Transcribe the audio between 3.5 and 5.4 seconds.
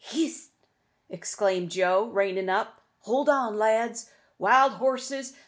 lads. Wild horses!